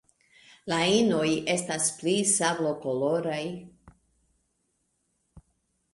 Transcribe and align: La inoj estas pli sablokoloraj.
La 0.71 0.79
inoj 0.93 1.27
estas 1.57 1.91
pli 1.99 2.15
sablokoloraj. 2.31 3.43